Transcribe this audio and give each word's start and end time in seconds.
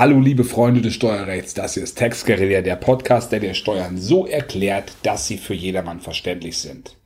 Hallo 0.00 0.18
liebe 0.18 0.44
Freunde 0.44 0.80
des 0.80 0.94
Steuerrechts, 0.94 1.52
das 1.52 1.74
hier 1.74 1.82
ist 1.82 1.98
Tax 1.98 2.24
Guerilla, 2.24 2.62
der 2.62 2.76
Podcast, 2.76 3.32
der 3.32 3.40
dir 3.40 3.52
Steuern 3.52 3.98
so 3.98 4.26
erklärt, 4.26 4.94
dass 5.02 5.26
sie 5.26 5.36
für 5.36 5.52
jedermann 5.52 6.00
verständlich 6.00 6.56
sind. 6.56 6.96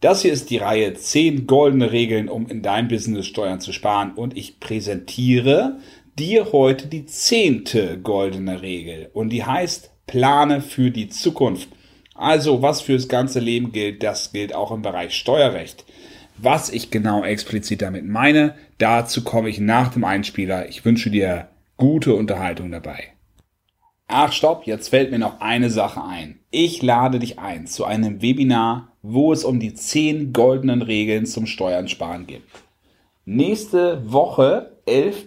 Das 0.00 0.22
hier 0.22 0.32
ist 0.32 0.48
die 0.48 0.56
Reihe 0.56 0.94
10 0.94 1.46
goldene 1.46 1.92
Regeln, 1.92 2.30
um 2.30 2.46
in 2.46 2.62
deinem 2.62 2.88
Business 2.88 3.26
Steuern 3.26 3.60
zu 3.60 3.74
sparen 3.74 4.12
und 4.14 4.34
ich 4.34 4.60
präsentiere 4.60 5.76
dir 6.18 6.52
heute 6.52 6.86
die 6.86 7.04
zehnte 7.04 7.98
goldene 7.98 8.62
Regel 8.62 9.10
und 9.12 9.28
die 9.28 9.44
heißt 9.44 9.90
Plane 10.06 10.62
für 10.62 10.90
die 10.90 11.10
Zukunft. 11.10 11.68
Also 12.14 12.62
was 12.62 12.80
fürs 12.80 13.08
ganze 13.08 13.40
Leben 13.40 13.72
gilt, 13.72 14.02
das 14.02 14.32
gilt 14.32 14.54
auch 14.54 14.72
im 14.72 14.80
Bereich 14.80 15.14
Steuerrecht. 15.14 15.84
Was 16.38 16.70
ich 16.70 16.90
genau 16.90 17.24
explizit 17.24 17.82
damit 17.82 18.06
meine, 18.06 18.54
dazu 18.78 19.22
komme 19.22 19.50
ich 19.50 19.60
nach 19.60 19.92
dem 19.92 20.04
Einspieler. 20.04 20.70
Ich 20.70 20.86
wünsche 20.86 21.10
dir 21.10 21.48
gute 21.82 22.14
Unterhaltung 22.14 22.70
dabei. 22.70 23.08
Ach 24.06 24.32
stopp, 24.32 24.68
jetzt 24.68 24.90
fällt 24.90 25.10
mir 25.10 25.18
noch 25.18 25.40
eine 25.40 25.68
Sache 25.68 26.04
ein. 26.04 26.38
Ich 26.52 26.80
lade 26.80 27.18
dich 27.18 27.40
ein 27.40 27.66
zu 27.66 27.84
einem 27.84 28.22
Webinar, 28.22 28.92
wo 29.02 29.32
es 29.32 29.42
um 29.42 29.58
die 29.58 29.74
10 29.74 30.32
goldenen 30.32 30.82
Regeln 30.82 31.26
zum 31.26 31.46
Steuern 31.46 31.88
sparen 31.88 32.28
geht. 32.28 32.44
Nächste 33.24 34.12
Woche, 34.12 34.76
11. 34.86 35.26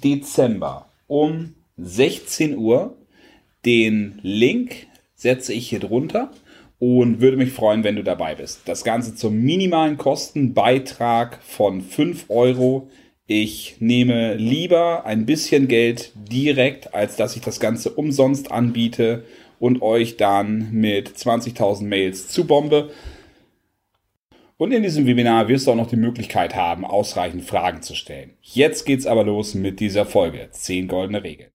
Dezember 0.00 0.86
um 1.08 1.56
16 1.76 2.56
Uhr. 2.56 2.96
Den 3.64 4.20
Link 4.22 4.86
setze 5.16 5.52
ich 5.52 5.68
hier 5.68 5.80
drunter 5.80 6.30
und 6.78 7.20
würde 7.20 7.36
mich 7.36 7.50
freuen, 7.50 7.82
wenn 7.82 7.96
du 7.96 8.04
dabei 8.04 8.36
bist. 8.36 8.60
Das 8.66 8.84
Ganze 8.84 9.16
zum 9.16 9.40
minimalen 9.40 9.96
Kostenbeitrag 9.96 11.42
von 11.42 11.80
5 11.80 12.26
Euro 12.28 12.90
ich 13.26 13.76
nehme 13.80 14.34
lieber 14.34 15.04
ein 15.04 15.26
bisschen 15.26 15.66
Geld 15.66 16.12
direkt, 16.14 16.94
als 16.94 17.16
dass 17.16 17.34
ich 17.34 17.42
das 17.42 17.58
Ganze 17.58 17.90
umsonst 17.90 18.52
anbiete 18.52 19.24
und 19.58 19.82
euch 19.82 20.16
dann 20.16 20.70
mit 20.72 21.08
20.000 21.08 21.84
Mails 21.84 22.28
zu 22.28 22.46
bombe. 22.46 22.90
Und 24.58 24.72
in 24.72 24.82
diesem 24.82 25.06
Webinar 25.06 25.48
wirst 25.48 25.66
du 25.66 25.72
auch 25.72 25.76
noch 25.76 25.88
die 25.88 25.96
Möglichkeit 25.96 26.54
haben, 26.54 26.84
ausreichend 26.84 27.44
Fragen 27.44 27.82
zu 27.82 27.94
stellen. 27.94 28.34
Jetzt 28.40 28.86
geht's 28.86 29.06
aber 29.06 29.24
los 29.24 29.54
mit 29.54 29.80
dieser 29.80 30.06
Folge. 30.06 30.48
10 30.50 30.88
goldene 30.88 31.22
Regeln. 31.22 31.50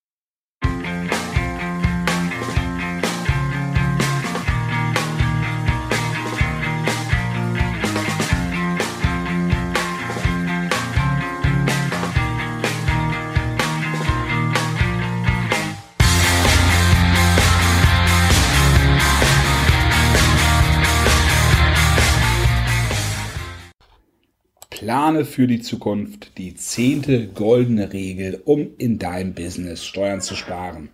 Plane 24.82 25.26
für 25.26 25.46
die 25.46 25.62
Zukunft 25.62 26.40
die 26.40 26.56
zehnte 26.56 27.28
goldene 27.28 27.94
Regel, 27.94 28.42
um 28.46 28.72
in 28.80 28.98
deinem 28.98 29.36
Business 29.36 29.86
Steuern 29.86 30.22
zu 30.22 30.36
sparen. 30.36 30.90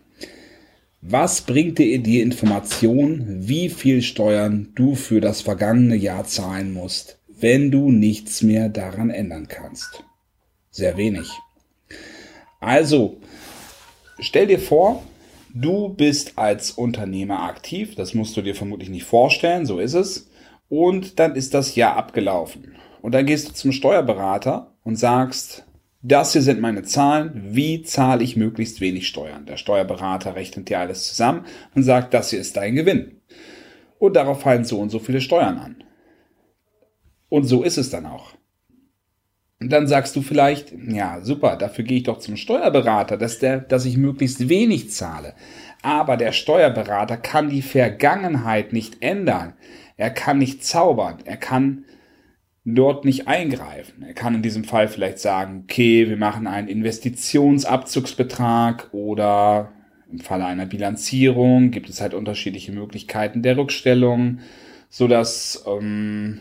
Was 1.00 1.40
bringt 1.40 1.80
dir 1.80 1.98
die 2.00 2.20
Information, 2.20 3.48
wie 3.48 3.70
viel 3.70 4.02
Steuern 4.02 4.74
du 4.76 4.96
für 4.96 5.22
das 5.22 5.40
vergangene 5.40 5.96
Jahr 5.96 6.26
zahlen 6.26 6.74
musst, 6.74 7.18
wenn 7.30 7.72
du 7.72 7.90
nichts 7.90 8.42
mehr 8.42 8.68
daran 8.68 9.10
ändern 9.10 9.48
kannst? 9.48 10.04
Sehr 10.70 10.98
wenig. 10.98 11.30
Also, 12.60 13.22
stell 14.20 14.48
dir 14.48 14.60
vor, 14.60 15.02
du 15.54 15.88
bist 15.88 16.38
als 16.38 16.72
Unternehmer 16.72 17.44
aktiv, 17.44 17.96
das 17.96 18.14
musst 18.14 18.36
du 18.36 18.42
dir 18.42 18.54
vermutlich 18.54 18.90
nicht 18.90 19.06
vorstellen, 19.06 19.66
so 19.66 19.80
ist 19.80 19.94
es, 19.94 20.30
und 20.68 21.20
dann 21.20 21.38
ist 21.38 21.54
das 21.54 21.76
Jahr 21.78 21.95
abgelaufen. 21.95 22.76
Und 23.08 23.14
dann 23.14 23.26
gehst 23.26 23.48
du 23.48 23.54
zum 23.54 23.72
Steuerberater 23.72 24.76
und 24.84 24.98
sagst, 24.98 25.66
das 26.02 26.34
hier 26.34 26.42
sind 26.42 26.60
meine 26.60 26.84
Zahlen, 26.84 27.42
wie 27.56 27.82
zahle 27.82 28.22
ich 28.22 28.36
möglichst 28.36 28.82
wenig 28.82 29.08
Steuern? 29.08 29.45
Der 29.45 29.56
Steuerberater 29.56 30.36
rechnet 30.36 30.68
dir 30.68 30.82
alles 30.82 31.08
zusammen 31.08 31.46
und 31.73 31.84
sagt, 31.84 32.14
das 32.14 32.32
hier 32.32 32.42
ist 32.42 32.58
dein 32.58 32.76
Gewinn. 32.76 33.22
Und 33.98 34.17
darauf 34.17 34.42
fallen 34.42 34.66
so 34.66 34.78
und 34.82 34.90
so 34.90 35.00
viele 35.00 35.22
Steuern 35.22 35.58
an. 35.58 35.84
Und 37.30 37.46
so 37.46 37.64
ist 37.64 37.78
es 37.78 37.90
dann 37.90 38.06
auch. 38.06 38.34
Und 39.62 39.70
dann 39.70 39.88
sagst 39.88 40.14
du 40.17 40.22
vielleicht, 40.22 40.73
ja, 40.73 41.22
super, 41.22 41.56
dafür 41.56 41.86
gehe 41.86 42.00
ich 42.00 42.04
doch 42.04 42.20
zum 42.20 42.36
Steuerberater, 42.36 43.16
dass, 43.16 43.40
der, 43.40 43.62
dass 43.62 43.86
ich 43.86 43.96
möglichst 43.96 44.50
wenig 44.50 44.92
zahle. 44.92 45.34
Aber 45.82 46.17
der 46.17 46.34
Steuerberater 46.34 47.16
kann 47.16 47.52
die 47.52 47.62
Vergangenheit 47.62 48.73
nicht 48.73 49.02
ändern. 49.02 49.54
Er 49.96 50.10
kann 50.10 50.40
nicht 50.40 50.66
zaubern. 50.66 51.20
Er 51.23 51.38
kann 51.38 51.86
dort 52.76 53.05
nicht 53.05 53.28
eingreifen. 53.28 54.04
Er 54.04 54.14
kann 54.14 54.36
in 54.36 54.42
diesem 54.42 54.66
Fall 54.66 54.89
vielleicht 54.89 55.20
sagen, 55.20 55.64
okay, 55.64 56.10
wir 56.10 56.17
machen 56.17 56.48
einen 56.48 56.67
Investitionsabzugsbetrag 56.67 58.89
oder 58.92 59.72
im 60.11 60.20
Falle 60.20 60.45
einer 60.45 60.66
Bilanzierung 60.66 61.72
gibt 61.72 61.88
es 61.89 62.02
halt 62.02 62.14
unterschiedliche 62.14 62.73
Möglichkeiten 62.73 63.42
der 63.42 63.58
Rückstellung, 63.58 64.39
so 64.89 65.08
dass 65.08 65.64
ähm, 65.66 66.39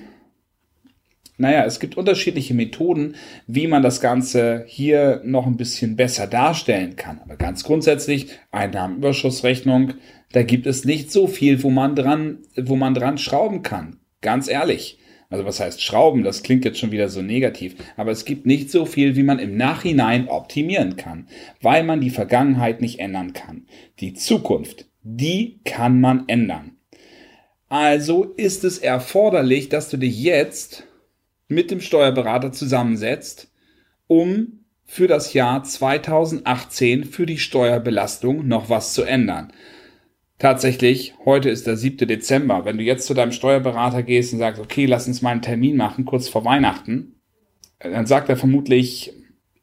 naja, 1.38 1.64
es 1.64 1.80
gibt 1.80 1.96
unterschiedliche 1.96 2.54
Methoden, 2.54 3.14
wie 3.46 3.66
man 3.66 3.82
das 3.82 4.00
Ganze 4.00 4.64
hier 4.66 5.20
noch 5.24 5.46
ein 5.46 5.58
bisschen 5.58 5.94
besser 5.94 6.26
darstellen 6.26 6.96
kann. 6.96 7.20
Aber 7.20 7.36
ganz 7.36 7.62
grundsätzlich, 7.62 8.28
Einnahmenüberschussrechnung, 8.52 9.94
da 10.32 10.42
gibt 10.42 10.66
es 10.66 10.84
nicht 10.84 11.12
so 11.12 11.26
viel, 11.26 11.62
wo 11.62 11.70
man 11.70 11.94
dran, 11.94 12.38
wo 12.56 12.74
man 12.74 12.94
dran 12.94 13.18
schrauben 13.18 13.62
kann. 13.62 13.98
Ganz 14.22 14.48
ehrlich. 14.48 14.98
Also 15.28 15.44
was 15.44 15.60
heißt 15.60 15.82
Schrauben? 15.82 16.22
Das 16.22 16.42
klingt 16.42 16.64
jetzt 16.64 16.78
schon 16.78 16.92
wieder 16.92 17.08
so 17.08 17.22
negativ. 17.22 17.74
Aber 17.96 18.10
es 18.10 18.24
gibt 18.24 18.46
nicht 18.46 18.70
so 18.70 18.86
viel, 18.86 19.16
wie 19.16 19.22
man 19.22 19.38
im 19.38 19.56
Nachhinein 19.56 20.28
optimieren 20.28 20.96
kann, 20.96 21.26
weil 21.60 21.82
man 21.82 22.00
die 22.00 22.10
Vergangenheit 22.10 22.80
nicht 22.80 23.00
ändern 23.00 23.32
kann. 23.32 23.66
Die 24.00 24.14
Zukunft, 24.14 24.86
die 25.02 25.60
kann 25.64 26.00
man 26.00 26.24
ändern. 26.28 26.72
Also 27.68 28.24
ist 28.36 28.62
es 28.64 28.78
erforderlich, 28.78 29.68
dass 29.68 29.88
du 29.88 29.96
dich 29.96 30.20
jetzt 30.22 30.84
mit 31.48 31.70
dem 31.70 31.80
Steuerberater 31.80 32.52
zusammensetzt, 32.52 33.50
um 34.06 34.60
für 34.84 35.08
das 35.08 35.32
Jahr 35.32 35.64
2018 35.64 37.04
für 37.04 37.26
die 37.26 37.38
Steuerbelastung 37.38 38.46
noch 38.46 38.70
was 38.70 38.94
zu 38.94 39.02
ändern. 39.02 39.52
Tatsächlich, 40.38 41.14
heute 41.24 41.48
ist 41.48 41.66
der 41.66 41.78
7. 41.78 42.06
Dezember. 42.06 42.66
Wenn 42.66 42.76
du 42.76 42.84
jetzt 42.84 43.06
zu 43.06 43.14
deinem 43.14 43.32
Steuerberater 43.32 44.02
gehst 44.02 44.34
und 44.34 44.38
sagst, 44.38 44.60
okay, 44.60 44.84
lass 44.84 45.08
uns 45.08 45.22
mal 45.22 45.30
einen 45.30 45.40
Termin 45.40 45.76
machen, 45.76 46.04
kurz 46.04 46.28
vor 46.28 46.44
Weihnachten, 46.44 47.14
dann 47.80 48.06
sagt 48.06 48.28
er 48.28 48.36
vermutlich, 48.36 49.14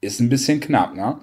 ist 0.02 0.20
ein 0.20 0.30
bisschen 0.30 0.60
knapp, 0.60 0.96
ne? 0.96 1.20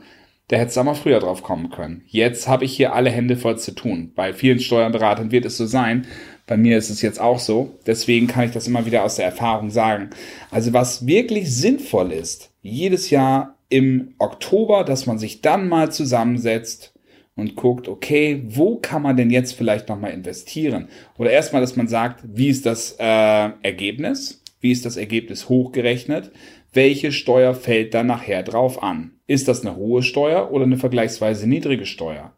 Der 0.51 0.59
hätte 0.59 0.75
da 0.75 0.83
mal 0.83 0.95
früher 0.95 1.21
drauf 1.21 1.43
kommen 1.43 1.71
können. 1.71 2.03
Jetzt 2.07 2.49
habe 2.49 2.65
ich 2.65 2.77
hier 2.77 2.93
alle 2.93 3.11
Hände 3.11 3.37
voll 3.37 3.59
zu 3.59 3.73
tun. 3.73 4.13
Bei 4.17 4.33
vielen 4.33 4.59
Steuerberatern 4.59 5.31
wird 5.31 5.45
es 5.45 5.57
so 5.57 5.67
sein. 5.67 6.07
Bei 6.47 6.57
mir 6.57 6.77
ist 6.77 6.91
es 6.91 7.03
jetzt 7.03 7.21
auch 7.21 7.39
so. 7.39 7.79
Deswegen 7.87 8.27
kann 8.27 8.47
ich 8.47 8.51
das 8.51 8.67
immer 8.67 8.85
wieder 8.85 9.05
aus 9.05 9.15
der 9.15 9.27
Erfahrung 9.27 9.71
sagen. 9.71 10.11
Also 10.51 10.73
was 10.73 11.07
wirklich 11.07 11.55
sinnvoll 11.55 12.11
ist, 12.11 12.51
jedes 12.63 13.11
Jahr 13.11 13.59
im 13.69 14.15
Oktober, 14.19 14.83
dass 14.83 15.07
man 15.07 15.19
sich 15.19 15.41
dann 15.41 15.69
mal 15.69 15.93
zusammensetzt 15.93 16.95
und 17.37 17.57
guckt, 17.57 17.89
okay, 17.89 18.43
wo 18.47 18.77
kann 18.77 19.03
man 19.03 19.17
denn 19.17 19.31
jetzt 19.31 19.53
vielleicht 19.53 19.89
nochmal 19.89 20.13
investieren? 20.13 20.89
Oder 21.19 21.31
erstmal, 21.31 21.63
dass 21.63 21.77
man 21.77 21.89
sagt, 21.89 22.21
wie 22.25 22.49
ist 22.49 22.67
das 22.67 22.97
äh, 22.99 23.51
Ergebnis? 23.63 24.43
Wie 24.61 24.73
ist 24.73 24.85
das 24.85 24.97
Ergebnis 24.97 25.49
hochgerechnet? 25.49 26.33
Welche 26.73 27.13
Steuer 27.13 27.55
fällt 27.55 27.95
dann 27.95 28.09
nachher 28.09 28.43
drauf 28.43 28.83
an? 28.83 29.13
Ist 29.27 29.49
das 29.49 29.63
eine 29.63 29.77
hohe 29.77 30.03
Steuer 30.03 30.53
oder 30.53 30.65
eine 30.65 30.77
vergleichsweise 30.77 31.49
niedrige 31.49 31.87
Steuer? 31.87 32.35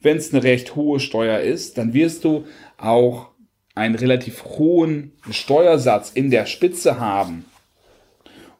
Wenn 0.00 0.16
es 0.16 0.32
eine 0.32 0.42
recht 0.42 0.74
hohe 0.76 1.00
Steuer 1.00 1.40
ist, 1.40 1.78
dann 1.78 1.92
wirst 1.92 2.24
du 2.24 2.44
auch 2.78 3.30
einen 3.74 3.94
relativ 3.94 4.44
hohen 4.44 5.12
Steuersatz 5.30 6.10
in 6.10 6.30
der 6.30 6.46
Spitze 6.46 6.98
haben 6.98 7.44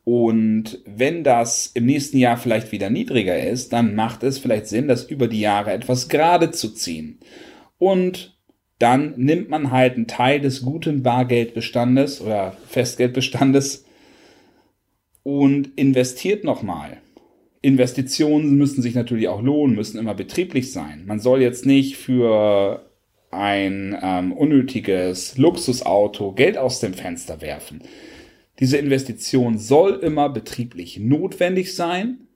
und 0.09 0.79
wenn 0.87 1.25
das 1.25 1.67
im 1.75 1.85
nächsten 1.85 2.19
Jahr 2.19 2.37
vielleicht 2.37 2.71
wieder 2.71 2.91
niedriger 2.91 3.45
ist, 3.45 3.73
dann 3.73 3.97
macht 3.97 4.23
es 4.23 4.39
vielleicht 4.39 4.69
Sinn, 4.69 4.87
das 4.87 5.03
über 5.03 5.27
die 5.27 5.41
Jahre 5.41 5.73
etwas 5.73 6.09
gerade 6.09 6.53
zu 6.53 6.73
ziehen. 6.73 7.19
Und 7.79 8.39
dann 8.79 9.15
nimmt 9.17 9.51
man 9.51 9.73
halt 9.73 9.97
einen 9.97 10.07
Teil 10.07 10.39
des 10.39 10.63
guten 10.63 11.03
Bargeldbestandes 11.03 12.21
oder 12.21 12.57
Festgeldbestandes 12.69 13.85
und 15.25 15.77
investiert 15.77 16.45
nochmal. 16.45 16.99
Investitionen 17.61 18.57
müssen 18.57 18.83
sich 18.83 18.95
natürlich 18.95 19.27
auch 19.27 19.43
lohnen, 19.43 19.75
müssen 19.75 19.99
immer 19.99 20.15
betrieblich 20.15 20.71
sein. 20.71 21.03
Man 21.07 21.19
soll 21.19 21.43
jetzt 21.43 21.67
nicht 21.67 21.97
für 21.97 22.89
ein 23.33 23.99
ähm, 24.01 24.31
unnötiges 24.31 25.37
Luxusauto 25.37 26.31
Geld 26.31 26.59
aus 26.59 26.79
dem 26.79 26.95
Fenster 26.95 27.41
werfen. 27.41 27.83
Diese 28.59 28.79
Investition 28.79 29.59
soll 29.59 29.95
immer 29.95 30.29
betrieblich 30.29 30.99
notwendig 30.99 31.75
sein 31.75 32.27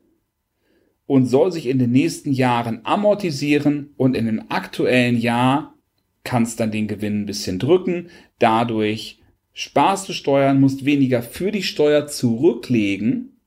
und 1.07 1.27
soll 1.27 1.51
sich 1.51 1.67
in 1.67 1.79
den 1.79 1.93
nächsten 1.93 2.33
Jahren 2.33 2.81
amortisieren 2.85 3.95
und 3.97 4.15
in 4.15 4.27
dem 4.27 4.45
aktuellen 4.49 5.19
Jahr 5.19 5.75
kannst 6.23 6.61
dann 6.61 6.71
den 6.71 6.89
Gewinn 6.89 7.23
ein 7.23 7.27
bisschen 7.27 7.59
drücken. 7.59 8.11
Dadurch 8.39 9.19
sparst 9.53 10.09
du 10.09 10.13
Steuern, 10.13 10.61
musst 10.61 10.85
weniger 10.85 11.23
für 11.23 11.51
die 11.51 11.63
Steuer 11.63 12.07
zurücklegen. 12.07 13.41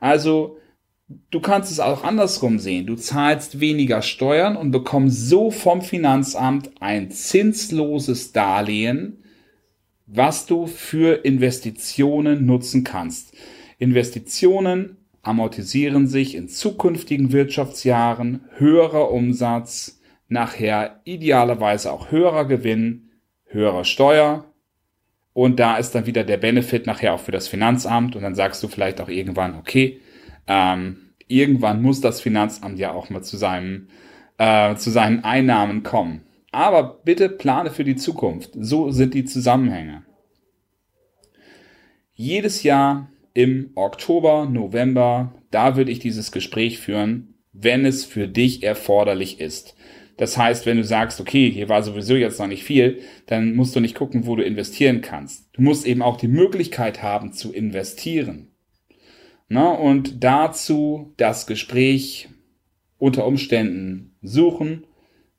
Also 0.00 0.58
du 1.30 1.40
kannst 1.40 1.70
es 1.70 1.80
auch 1.80 2.04
andersrum 2.04 2.58
sehen. 2.58 2.86
Du 2.86 2.96
zahlst 2.96 3.60
weniger 3.60 4.02
Steuern 4.02 4.56
und 4.56 4.70
bekommst 4.70 5.28
so 5.28 5.50
vom 5.50 5.82
Finanzamt 5.82 6.70
ein 6.80 7.10
zinsloses 7.10 8.32
Darlehen, 8.32 9.19
was 10.12 10.46
du 10.46 10.66
für 10.66 11.24
Investitionen 11.24 12.44
nutzen 12.44 12.84
kannst. 12.84 13.34
Investitionen 13.78 14.96
amortisieren 15.22 16.06
sich 16.06 16.34
in 16.34 16.48
zukünftigen 16.48 17.32
Wirtschaftsjahren, 17.32 18.40
höherer 18.56 19.10
Umsatz, 19.12 20.00
nachher 20.28 21.00
idealerweise 21.04 21.92
auch 21.92 22.10
höherer 22.10 22.46
Gewinn, 22.46 23.10
höherer 23.46 23.84
Steuer. 23.84 24.44
Und 25.32 25.60
da 25.60 25.76
ist 25.76 25.94
dann 25.94 26.06
wieder 26.06 26.24
der 26.24 26.38
Benefit 26.38 26.86
nachher 26.86 27.14
auch 27.14 27.20
für 27.20 27.32
das 27.32 27.48
Finanzamt. 27.48 28.16
Und 28.16 28.22
dann 28.22 28.34
sagst 28.34 28.62
du 28.62 28.68
vielleicht 28.68 29.00
auch 29.00 29.08
irgendwann, 29.08 29.54
okay, 29.56 30.00
ähm, 30.46 31.12
irgendwann 31.28 31.82
muss 31.82 32.00
das 32.00 32.20
Finanzamt 32.20 32.78
ja 32.78 32.92
auch 32.92 33.10
mal 33.10 33.22
zu, 33.22 33.36
seinem, 33.36 33.88
äh, 34.38 34.74
zu 34.74 34.90
seinen 34.90 35.22
Einnahmen 35.22 35.82
kommen. 35.82 36.22
Aber 36.52 37.00
bitte 37.04 37.28
plane 37.28 37.70
für 37.70 37.84
die 37.84 37.96
Zukunft. 37.96 38.50
So 38.54 38.90
sind 38.90 39.14
die 39.14 39.24
Zusammenhänge. 39.24 40.04
Jedes 42.12 42.62
Jahr 42.62 43.10
im 43.34 43.70
Oktober, 43.76 44.46
November, 44.46 45.34
da 45.50 45.76
würde 45.76 45.92
ich 45.92 46.00
dieses 46.00 46.32
Gespräch 46.32 46.78
führen, 46.78 47.34
wenn 47.52 47.84
es 47.84 48.04
für 48.04 48.28
dich 48.28 48.62
erforderlich 48.62 49.40
ist. 49.40 49.74
Das 50.16 50.36
heißt, 50.36 50.66
wenn 50.66 50.76
du 50.76 50.84
sagst, 50.84 51.20
okay, 51.20 51.50
hier 51.50 51.70
war 51.70 51.82
sowieso 51.82 52.14
jetzt 52.14 52.38
noch 52.38 52.46
nicht 52.46 52.64
viel, 52.64 53.00
dann 53.26 53.54
musst 53.54 53.74
du 53.74 53.80
nicht 53.80 53.94
gucken, 53.94 54.26
wo 54.26 54.36
du 54.36 54.42
investieren 54.42 55.00
kannst. 55.00 55.48
Du 55.54 55.62
musst 55.62 55.86
eben 55.86 56.02
auch 56.02 56.18
die 56.18 56.28
Möglichkeit 56.28 57.02
haben 57.02 57.32
zu 57.32 57.52
investieren. 57.54 58.48
Na, 59.48 59.70
und 59.70 60.22
dazu 60.22 61.14
das 61.16 61.46
Gespräch 61.46 62.28
unter 62.98 63.26
Umständen 63.26 64.14
suchen 64.20 64.84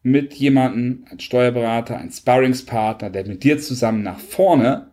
mit 0.03 0.33
jemandem, 0.33 1.06
ein 1.09 1.19
Steuerberater, 1.19 1.98
ein 1.98 2.12
Sparringspartner, 2.12 3.09
der 3.09 3.27
mit 3.27 3.44
dir 3.44 3.59
zusammen 3.59 4.03
nach 4.03 4.19
vorne 4.19 4.92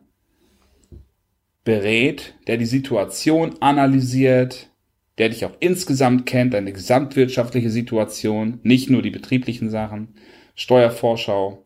berät, 1.64 2.34
der 2.46 2.56
die 2.56 2.66
Situation 2.66 3.56
analysiert, 3.60 4.70
der 5.18 5.30
dich 5.30 5.44
auch 5.44 5.54
insgesamt 5.60 6.26
kennt, 6.26 6.54
deine 6.54 6.72
gesamtwirtschaftliche 6.72 7.70
Situation, 7.70 8.60
nicht 8.62 8.88
nur 8.88 9.02
die 9.02 9.10
betrieblichen 9.10 9.68
Sachen, 9.68 10.14
Steuervorschau. 10.54 11.64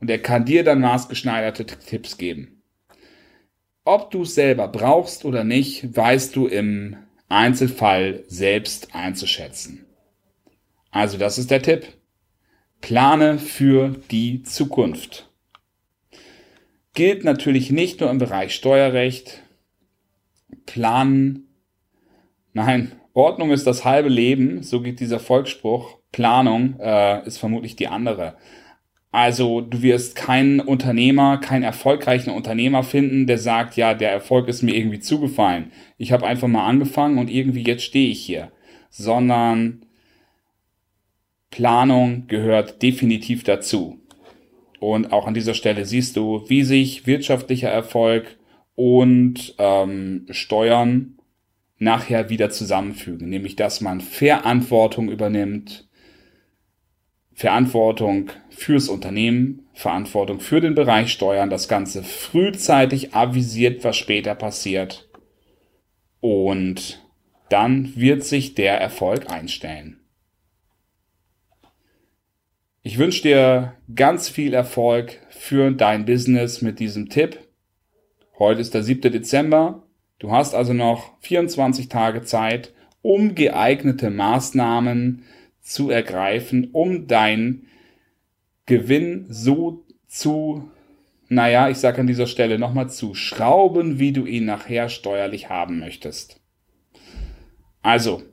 Und 0.00 0.10
er 0.10 0.18
kann 0.18 0.44
dir 0.44 0.64
dann 0.64 0.80
maßgeschneiderte 0.80 1.66
Tipps 1.66 2.16
geben. 2.18 2.62
Ob 3.84 4.10
du 4.10 4.22
es 4.22 4.34
selber 4.34 4.68
brauchst 4.68 5.24
oder 5.24 5.44
nicht, 5.44 5.96
weißt 5.96 6.34
du 6.34 6.46
im 6.46 6.96
Einzelfall 7.28 8.24
selbst 8.28 8.94
einzuschätzen. 8.94 9.86
Also 10.90 11.18
das 11.18 11.38
ist 11.38 11.50
der 11.50 11.62
Tipp. 11.62 11.86
Plane 12.82 13.38
für 13.38 13.94
die 14.10 14.42
Zukunft. 14.42 15.30
Gilt 16.94 17.24
natürlich 17.24 17.70
nicht 17.70 18.00
nur 18.00 18.10
im 18.10 18.18
Bereich 18.18 18.54
Steuerrecht. 18.54 19.42
Planen. 20.66 21.48
Nein, 22.52 22.92
Ordnung 23.14 23.50
ist 23.50 23.66
das 23.66 23.86
halbe 23.86 24.10
Leben, 24.10 24.62
so 24.62 24.82
geht 24.82 25.00
dieser 25.00 25.20
Volksspruch. 25.20 25.98
Planung 26.10 26.78
äh, 26.80 27.26
ist 27.26 27.38
vermutlich 27.38 27.76
die 27.76 27.88
andere. 27.88 28.36
Also 29.10 29.60
du 29.60 29.80
wirst 29.80 30.16
keinen 30.16 30.60
Unternehmer, 30.60 31.38
keinen 31.38 31.62
erfolgreichen 31.62 32.30
Unternehmer 32.30 32.82
finden, 32.82 33.26
der 33.26 33.38
sagt, 33.38 33.76
ja, 33.76 33.94
der 33.94 34.10
Erfolg 34.10 34.48
ist 34.48 34.62
mir 34.62 34.74
irgendwie 34.74 35.00
zugefallen. 35.00 35.70
Ich 35.98 36.12
habe 36.12 36.26
einfach 36.26 36.48
mal 36.48 36.66
angefangen 36.66 37.18
und 37.18 37.30
irgendwie 37.30 37.62
jetzt 37.62 37.84
stehe 37.84 38.10
ich 38.10 38.20
hier. 38.20 38.50
Sondern 38.90 39.86
Planung 41.52 42.26
gehört 42.26 42.82
definitiv 42.82 43.44
dazu. 43.44 44.00
Und 44.80 45.12
auch 45.12 45.28
an 45.28 45.34
dieser 45.34 45.54
Stelle 45.54 45.84
siehst 45.84 46.16
du, 46.16 46.42
wie 46.48 46.64
sich 46.64 47.06
wirtschaftlicher 47.06 47.68
Erfolg 47.68 48.36
und 48.74 49.54
ähm, 49.58 50.26
Steuern 50.30 51.18
nachher 51.78 52.30
wieder 52.30 52.50
zusammenfügen. 52.50 53.28
Nämlich, 53.28 53.54
dass 53.54 53.80
man 53.80 54.00
Verantwortung 54.00 55.08
übernimmt, 55.08 55.88
Verantwortung 57.32 58.30
fürs 58.50 58.88
Unternehmen, 58.88 59.68
Verantwortung 59.72 60.40
für 60.40 60.60
den 60.60 60.74
Bereich 60.74 61.12
Steuern, 61.12 61.50
das 61.50 61.68
Ganze 61.68 62.02
frühzeitig 62.02 63.14
avisiert, 63.14 63.84
was 63.84 63.96
später 63.96 64.34
passiert. 64.34 65.08
Und 66.20 67.06
dann 67.50 67.94
wird 67.96 68.24
sich 68.24 68.54
der 68.54 68.80
Erfolg 68.80 69.30
einstellen. 69.30 70.01
Ich 72.84 72.98
wünsche 72.98 73.22
dir 73.22 73.74
ganz 73.94 74.28
viel 74.28 74.54
Erfolg 74.54 75.20
für 75.30 75.70
dein 75.70 76.04
Business 76.04 76.62
mit 76.62 76.80
diesem 76.80 77.08
Tipp. 77.08 77.38
Heute 78.40 78.60
ist 78.60 78.74
der 78.74 78.82
7. 78.82 79.12
Dezember. 79.12 79.84
Du 80.18 80.32
hast 80.32 80.52
also 80.52 80.72
noch 80.72 81.16
24 81.20 81.88
Tage 81.88 82.22
Zeit, 82.22 82.74
um 83.00 83.36
geeignete 83.36 84.10
Maßnahmen 84.10 85.22
zu 85.60 85.90
ergreifen, 85.90 86.70
um 86.72 87.06
dein 87.06 87.68
Gewinn 88.66 89.26
so 89.28 89.86
zu, 90.08 90.68
naja, 91.28 91.68
ich 91.68 91.78
sage 91.78 92.00
an 92.00 92.08
dieser 92.08 92.26
Stelle 92.26 92.58
nochmal 92.58 92.90
zu 92.90 93.14
schrauben, 93.14 94.00
wie 94.00 94.12
du 94.12 94.26
ihn 94.26 94.44
nachher 94.44 94.88
steuerlich 94.88 95.48
haben 95.48 95.78
möchtest. 95.78 96.40
Also, 97.80 98.24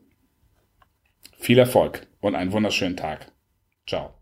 viel 1.37 1.59
Erfolg 1.59 2.07
und 2.19 2.33
einen 2.33 2.51
wunderschönen 2.51 2.97
Tag. 2.97 3.31
Ciao. 3.85 4.18